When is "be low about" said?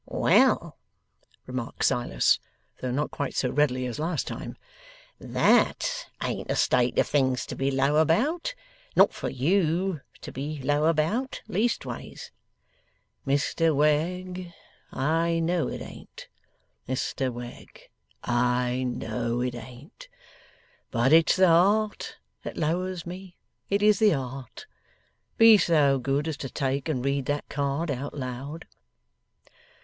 7.55-8.55, 10.31-11.43